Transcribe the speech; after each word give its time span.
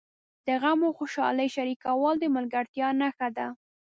د 0.47 0.49
غم 0.61 0.79
او 0.87 0.91
خوشالۍ 0.99 1.47
شریکول 1.55 2.15
د 2.19 2.25
ملګرتیا 2.35 2.87
نښه 3.01 3.29
ده. 3.37 3.47